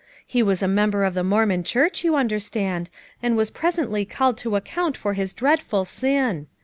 He 0.25 0.41
was 0.41 0.63
a 0.63 0.67
member 0.67 1.03
of 1.03 1.13
the 1.13 1.23
Mormon 1.23 1.63
church, 1.63 2.03
you 2.03 2.15
understand, 2.15 2.89
and 3.21 3.37
was 3.37 3.51
presently 3.51 4.03
called 4.03 4.35
to 4.39 4.55
account 4.55 4.97
for 4.97 5.13
his 5.13 5.31
dreadful 5.31 5.85
sin. 5.85 6.47